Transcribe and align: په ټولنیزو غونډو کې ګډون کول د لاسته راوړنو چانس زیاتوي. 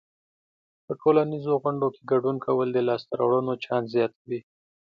په 0.85 0.91
ټولنیزو 1.01 1.53
غونډو 1.61 1.87
کې 1.95 2.01
ګډون 2.11 2.35
کول 2.45 2.67
د 2.73 2.77
لاسته 2.87 3.13
راوړنو 3.19 3.53
چانس 3.63 3.87
زیاتوي. 3.95 4.39